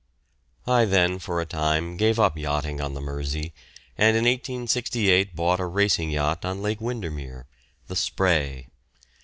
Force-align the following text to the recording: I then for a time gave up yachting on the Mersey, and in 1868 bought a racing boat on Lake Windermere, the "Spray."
I 0.65 0.85
then 0.85 1.19
for 1.19 1.39
a 1.39 1.45
time 1.45 1.95
gave 1.95 2.19
up 2.19 2.35
yachting 2.35 2.81
on 2.81 2.95
the 2.95 3.01
Mersey, 3.01 3.53
and 3.95 4.17
in 4.17 4.23
1868 4.25 5.35
bought 5.35 5.59
a 5.59 5.67
racing 5.67 6.11
boat 6.11 6.43
on 6.43 6.63
Lake 6.63 6.81
Windermere, 6.81 7.45
the 7.85 7.95
"Spray." 7.95 8.65